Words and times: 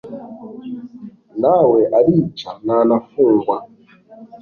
Nawe 1.41 1.81
arica 1.97 2.49
ntanafungwa 2.63 3.55